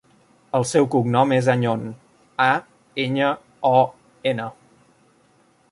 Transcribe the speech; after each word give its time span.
El 0.59 0.63
seu 0.69 0.87
cognom 0.95 1.33
és 1.37 1.49
Añon: 1.53 1.83
a, 2.47 2.49
enya, 3.05 3.29
o, 3.75 3.79
ena. 4.33 4.49